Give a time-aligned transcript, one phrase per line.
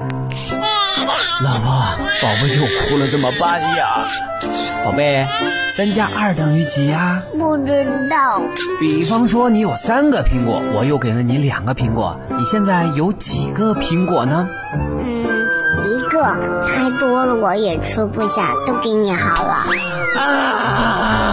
[0.00, 1.72] 老婆，
[2.22, 4.06] 宝宝又哭了，怎么办呀？
[4.84, 5.26] 宝贝，
[5.76, 7.24] 三加二等于几呀？
[7.36, 8.40] 不知道。
[8.78, 14.46] 比方说你有三个苹果，我又给了你两个苹果，你现在有几个苹果呢？
[15.00, 15.26] 嗯，
[15.84, 16.22] 一个。
[16.68, 19.66] 太多了我也吃不下，都给你好了。
[20.16, 21.27] 啊！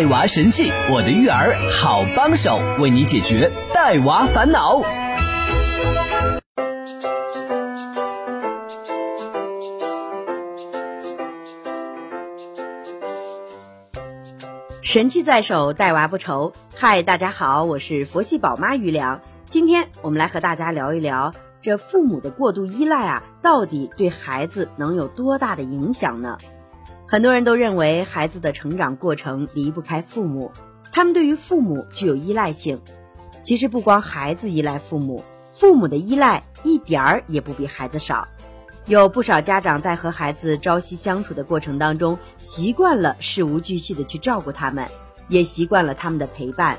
[0.00, 4.80] 带娃神器，我的育儿好帮手，为你解决带娃烦恼。
[14.80, 16.54] 神器在手，带娃不愁。
[16.74, 19.20] 嗨，大家好，我是佛系宝妈于良。
[19.44, 26.38] 今天我们来和大家聊一聊，这父母的过度依赖啊，到底对孩子能有多大的影响呢？
[27.10, 30.52] 很多人都认为孩子的成长过程离不开父母，
[30.92, 32.80] 他们对于父母具有依赖性。
[33.42, 38.28] 其实不光孩子依赖父母，父母的依赖一点儿也不比孩子少。
[38.86, 44.86] 有不少家长在和孩子朝夕相处的过程当中，习惯了事无巨细的去照顾他们，
[45.28, 46.78] 也习惯了他们的陪伴。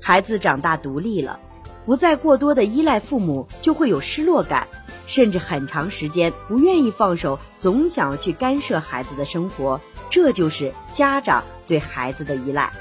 [0.00, 1.40] 孩子长大独立了，
[1.84, 4.68] 不再过多的依赖父母，就会有失落感。
[5.06, 9.80] 甚至很长时间不愿意放手，总想要去干涉孩子的生活，
[10.10, 12.72] 这就是家长对孩子的依赖。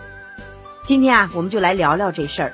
[0.86, 2.54] 今天啊，我们就来聊聊这事儿。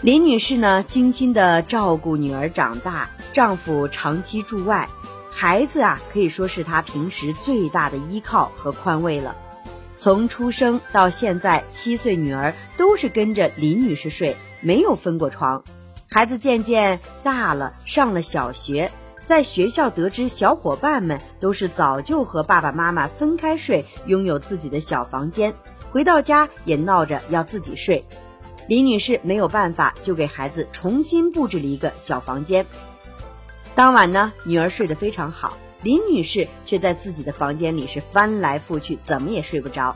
[0.00, 4.88] 林女士呢，精心的照顾女儿长大，丈夫长期驻外，
[5.32, 9.36] 孩子啊可以说是她平时最大的依靠和宽慰了。
[9.98, 15.64] 从出生到现在，七岁女儿都是跟着林女士睡，没有分过床。
[16.10, 18.90] 孩子渐渐大了，上了小学，
[19.26, 25.54] 在学校得知小伙伴们都是早就和爸爸妈妈分开睡，拥有自己的小房间，
[25.90, 28.02] 回到家也闹着要自己睡。
[28.68, 32.64] 李女士没有办法，就给孩子重新布置了一个小房间。
[33.74, 39.94] 当晚呢，女儿睡得非常好，林女士却在自己的房间里是翻来覆去，怎么也睡不着。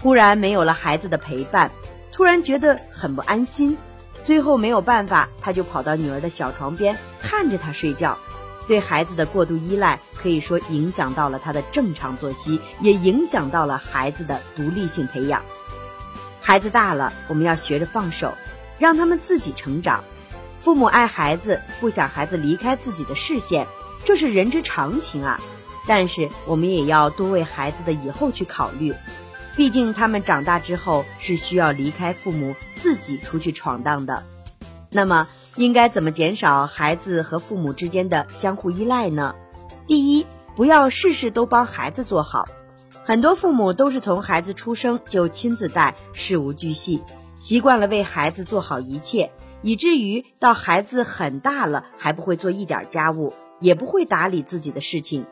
[0.00, 1.72] 忽然没有了孩子的陪伴，
[2.12, 3.76] 突然觉得很不安心。
[4.24, 8.18] 最后没有办法，他就跑到女儿的小床边，看着她睡觉。
[8.68, 15.42] 对孩子的过度依赖，可以说影响到了他的正常作息，也影响到了孩子的独立性培养。
[16.40, 18.34] 孩子大了，我们要学着放手，
[18.78, 20.04] 让他们自己成长。
[20.60, 23.66] 父母爱孩子，不想孩子离开自己的视线，
[24.04, 25.40] 这是人之常情啊。
[25.88, 28.94] 但是我们也要多为孩子的以后去考虑。
[29.56, 34.24] 毕竟他们长大之后是需要离开父母，自己出去闯荡的。
[34.90, 39.34] 那么，应该怎么减少孩子和父母之间的相互依赖呢？
[39.86, 42.48] 第一，不要事事都帮孩子做好。
[43.04, 47.02] 很多父母都是从孩子出生就亲自带，事无巨细，
[47.36, 49.32] 习惯了为孩子做好一切，
[49.62, 55.26] 以至于到孩子很大了还不会做一点家务，也不会打理自己的事情。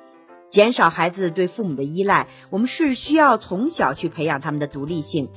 [0.48, 5.28] 减少孩子对父母的依赖，我们是需要从小去培养他们的独立性，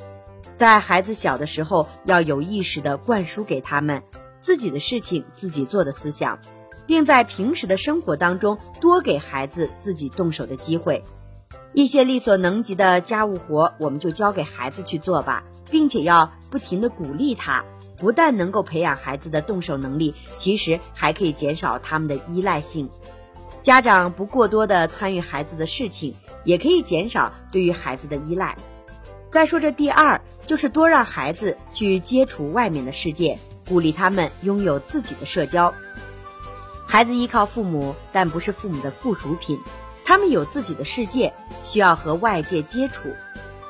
[0.55, 4.03] 在孩子小的时候要有意识的灌输给他们
[4.37, 6.39] 自己的事情自己做的思想，
[6.87, 11.03] 并在平时的生活当中多给孩子自己动手的机会。
[11.73, 17.65] 一些力所能及的家务活，我们就交给孩子去做吧，并且要不停的鼓励他，
[17.97, 22.89] 不但能够培养孩子的动手能力，其实还可以减少他们的依赖性。
[23.63, 28.57] 家长不过多的参与孩子的事情，也可以减少对于孩子的依赖。
[29.29, 35.73] 再说这第二，就是多让孩子去接触外面的世界，鼓励他们拥有自己的社交。
[36.87, 39.59] 孩子依靠父母，但不是父母的附属品，
[40.03, 41.31] 他们有自己的世界，
[41.63, 43.09] 需要和外界接触。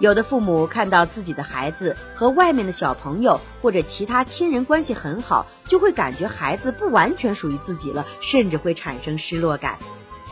[0.01, 9.77] 有的父母看到自己的孩子和外面的小朋友或者其他亲人关系很好，就会感觉孩子不完全属于自己了，甚至会产生失落感。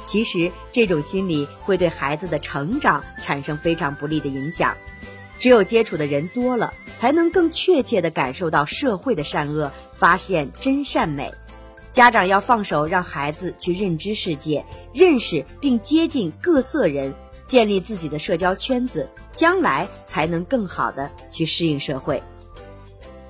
[0.08, 4.76] 其实这种心理会对孩子的成长产生非常不利的影响。
[5.38, 11.32] 只有接触的人多了，才能更确切地感受到社会的善恶，发现真善美。
[11.92, 14.66] 家长要放手，让孩子去认知世界，
[14.96, 17.14] 认识并接近各色人，
[17.50, 19.10] 建立自己的社交圈子。
[19.32, 22.22] 将来才能更好的去适应社会。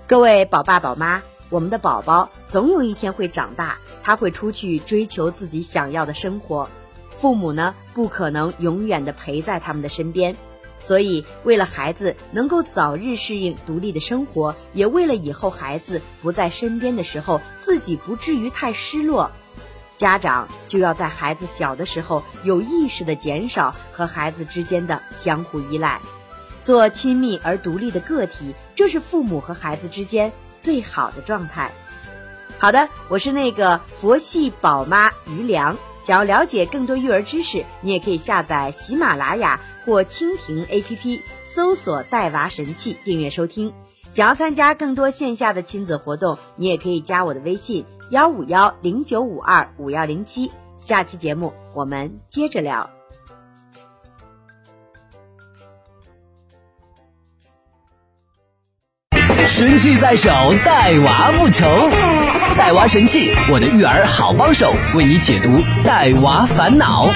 [0.07, 6.67] 各位宝爸宝妈，我们的宝宝总有一天会长大，他会出去追求自己想要的生活。
[7.09, 10.35] 父母呢，不可能永远的陪在他们的身边，
[10.79, 19.29] 所以为了孩子能够早日适应独立的生活，也为了以后孩子不在身边的时候，自己不至于太失落。
[19.99, 25.99] 家长就要在孩子小的时候有意识的减少和孩子之间的相互依赖。
[26.63, 30.31] 做亲密而独立的个体，这是父母和孩子之间
[30.61, 31.73] 最好的状态。
[32.59, 35.77] 好的，我是那个佛系宝妈于良。
[36.01, 43.73] 想要了解更多育儿知识，你也可以下载喜马拉雅或蜻蜓 APP，搜索“带娃神器”订阅收听。
[44.11, 50.51] 想要参加更多线下的亲子活动，你也可以加我的微信幺五幺零九五二五幺零七。
[50.77, 52.89] 下期节目我们接着聊。
[59.45, 60.29] 神器在手，
[60.65, 61.65] 带娃不愁。
[62.57, 67.07] 带娃神器，我的育儿好帮手，为你解读带娃烦恼。